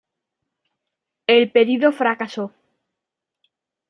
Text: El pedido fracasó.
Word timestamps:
El 1.27 1.51
pedido 1.51 1.91
fracasó. 1.91 2.51